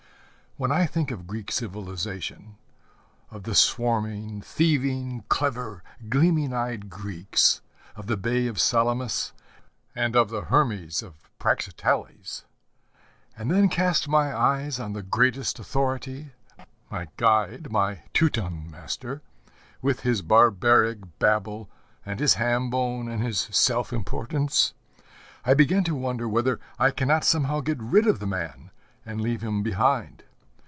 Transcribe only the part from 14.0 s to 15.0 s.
my eyes on